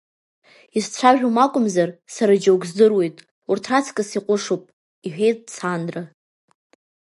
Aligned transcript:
Изцәажәом 0.77 1.37
акәымзар, 1.45 1.89
сара 2.15 2.33
џьоук 2.41 2.63
здыруеит, 2.69 3.17
урҭ 3.49 3.63
раҵкыс 3.71 4.09
иҟәышуп,— 4.17 4.63
иҳәеит 5.05 5.39
Сандра. 5.55 6.03